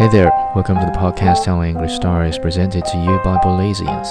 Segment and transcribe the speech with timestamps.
[0.00, 4.10] Hey there, welcome to the podcast telling English stories presented to you by Belizeans。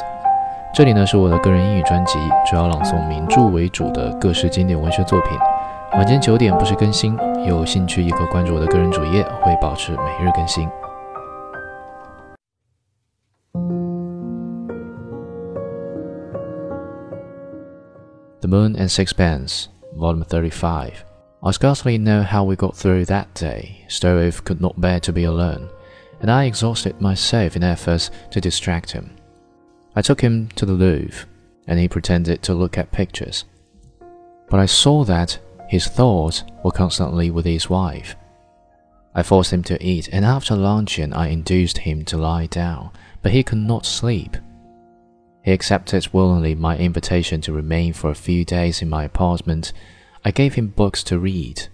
[0.72, 5.32] 这里呢是我的个人英语专辑，主要朗诵名著为主的各式经典文学作品。
[5.94, 10.70] 晚间九点不时更新，有兴趣也可关注我的个人主页，会保持每日更新。
[18.42, 19.66] The Moon and Sixpence,
[19.98, 20.92] Volume 35.
[21.42, 23.88] I scarcely know how we got through that day.
[23.90, 25.70] Stroeve could not bear to be alone
[26.22, 29.16] and I exhausted myself in efforts to distract him.
[29.96, 31.28] I took him to the Louvre,
[31.68, 33.46] and he pretended to look at pictures.
[34.50, 38.16] But I saw that his thoughts were constantly with his wife.
[39.14, 43.32] I forced him to eat, and after luncheon I induced him to lie down, but
[43.32, 44.38] he could not sleep.
[45.44, 49.74] He accepted willingly my invitation to remain for a few days in my apartment
[50.24, 51.68] I gave him books to read.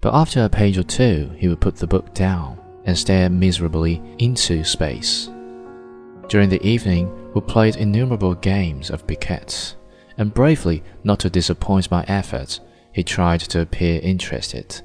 [0.00, 4.00] But after a page or two, he would put the book down and stare miserably
[4.18, 5.28] into space.
[6.28, 9.74] During the evening, we played innumerable games of piquet,
[10.16, 12.60] and bravely, not to disappoint my efforts,
[12.92, 14.80] he tried to appear interested.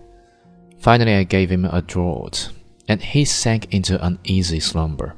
[0.80, 2.52] Finally, I gave him a draught,
[2.88, 5.16] and he sank into uneasy slumber.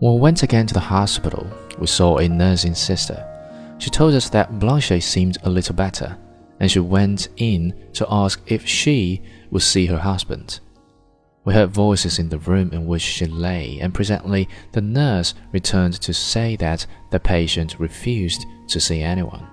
[0.00, 1.46] When we went again to the hospital,
[1.78, 3.28] we saw a nursing sister.
[3.78, 6.18] She told us that Blanche seemed a little better,
[6.58, 10.60] and she went in to ask if she would see her husband.
[11.44, 15.94] We heard voices in the room in which she lay, and presently the nurse returned
[15.94, 19.46] to say that the patient refused to see anyone.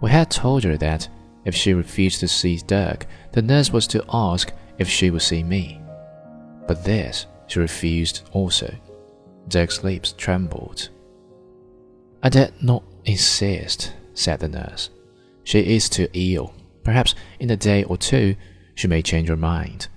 [0.00, 1.08] We had told her that
[1.44, 5.42] if she refused to see Dirk, the nurse was to ask if she would see
[5.42, 5.80] me.
[6.66, 8.72] But this she refused also.
[9.48, 10.90] Dirk's lips trembled.
[12.22, 14.90] I did not insist, said the nurse.
[15.42, 16.54] She is too ill.
[16.84, 18.36] Perhaps in a day or two
[18.74, 19.88] she may change her mind.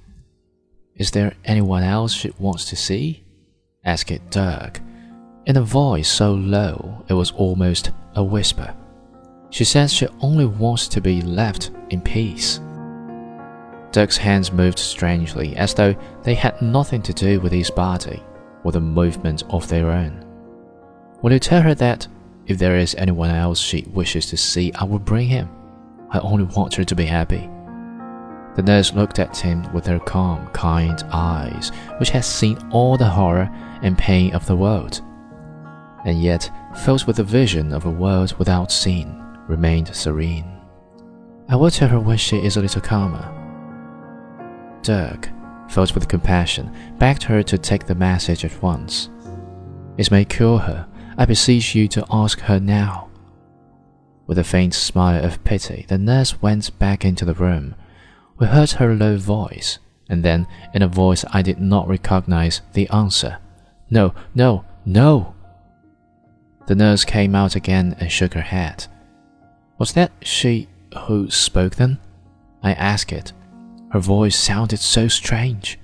[0.98, 3.24] Is there anyone else she wants to see?
[3.86, 4.82] asked Dirk,
[5.46, 8.76] in a voice so low it was almost a whisper.
[9.50, 12.60] She says she only wants to be left in peace.
[13.92, 18.22] Dirk's hands moved strangely, as though they had nothing to do with his body
[18.64, 20.26] or the movement of their own.
[21.22, 22.08] Will you tell her that
[22.48, 25.50] if there is anyone else she wishes to see, I will bring him.
[26.10, 27.50] I only want her to be happy.
[28.58, 33.06] The nurse looked at him with her calm, kind eyes, which had seen all the
[33.06, 33.48] horror
[33.84, 35.02] and pain of the world,
[36.06, 36.50] and yet,
[36.84, 40.60] filled with the vision of a world without sin, remained serene.
[41.48, 43.32] I will tell her when she is a little calmer.
[44.82, 45.30] Dirk,
[45.70, 49.12] filled with compassion, begged her to take the message at once.
[49.98, 53.10] It may cure her, I beseech you to ask her now.
[54.26, 57.76] With a faint smile of pity, the nurse went back into the room.
[58.40, 62.88] We heard her low voice, and then, in a voice I did not recognize, the
[62.90, 63.40] answer
[63.90, 65.34] No, no, no!
[66.68, 68.88] The nurse came out again and shook her head.
[69.80, 70.68] Was that she
[71.08, 72.00] who spoke then?
[72.62, 73.32] I asked it.
[73.92, 75.80] Her voice sounded so strange.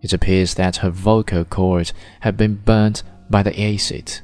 [0.00, 4.20] It appears that her vocal cords had been burnt by the acid.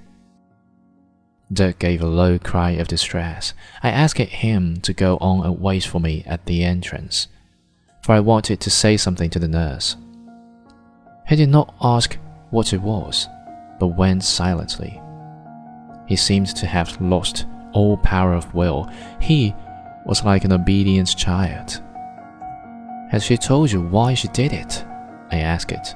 [1.50, 3.54] Dirk gave a low cry of distress.
[3.82, 7.28] I asked him to go on and wait for me at the entrance,
[8.02, 9.96] for I wanted to say something to the nurse.
[11.26, 12.18] He did not ask
[12.50, 13.28] what it was,
[13.80, 15.00] but went silently.
[16.06, 18.90] He seemed to have lost all power of will.
[19.20, 19.54] He
[20.04, 21.82] was like an obedient child.
[23.10, 24.84] Has she told you why she did it?
[25.30, 25.94] I asked it.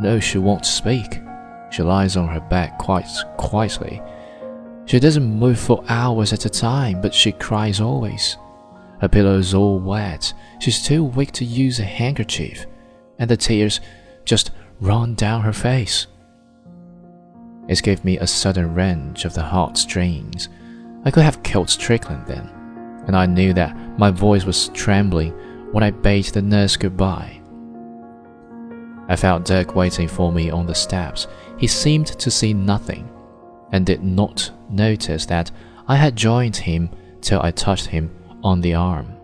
[0.00, 1.22] No, she won't speak.
[1.70, 4.02] She lies on her back quite quietly
[4.90, 8.36] she doesn't move for hours at a time, but she cries always.
[9.00, 10.34] Her pillow is all wet.
[10.58, 12.66] She's too weak to use a handkerchief,
[13.20, 13.78] and the tears
[14.24, 14.50] just
[14.80, 16.08] run down her face.
[17.68, 20.48] It gave me a sudden wrench of the heartstrings.
[21.04, 22.50] I could have killed Strickland then,
[23.06, 25.30] and I knew that my voice was trembling
[25.70, 27.40] when I bade the nurse goodbye.
[29.08, 31.28] I found Dirk waiting for me on the steps.
[31.58, 33.08] He seemed to see nothing
[33.72, 35.50] and did not notice that
[35.88, 36.90] I had joined him
[37.20, 38.10] till I touched him
[38.42, 39.14] on the arm.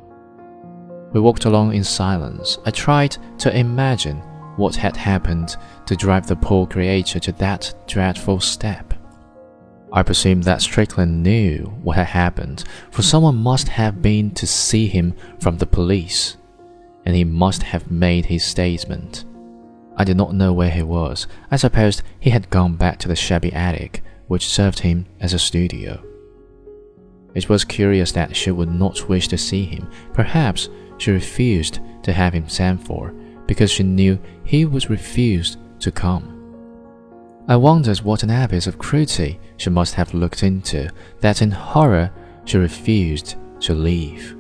[1.13, 2.59] We walked along in silence.
[2.67, 4.19] I tried to imagine
[4.57, 5.57] what had happened
[5.87, 8.95] to drive the poor creature to that dreadful step.
[9.93, 14.89] I presumed that Strickland knew what had happened, for someone must have been to see
[14.89, 16.37] him from the police,
[17.05, 19.25] and he must have made his statement.
[19.97, 21.27] I did not know where he was.
[21.51, 25.39] I supposed he had gone back to the shabby attic which served him as a
[25.39, 26.03] studio.
[27.35, 29.91] It was curious that she would not wish to see him.
[30.13, 30.69] Perhaps
[30.99, 33.13] she refused to have him sent for
[33.47, 36.33] because she knew he would refuse to come.
[37.49, 40.91] I wondered what an abyss of cruelty she must have looked into
[41.21, 42.11] that in horror
[42.45, 44.37] she refused to leave.